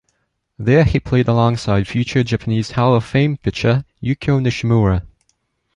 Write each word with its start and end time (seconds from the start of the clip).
There 0.57 0.83
he 0.83 0.99
played 0.99 1.27
alongside 1.27 1.87
future 1.87 2.23
Japanese 2.23 2.71
Hall 2.71 2.95
of 2.95 3.05
Fame 3.05 3.37
pitcher 3.37 3.85
Yukio 4.01 4.39
Nishimura. 4.41 5.03